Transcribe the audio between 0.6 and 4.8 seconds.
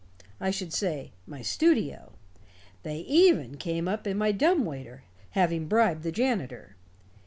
say, my studio. They even came up in my dumb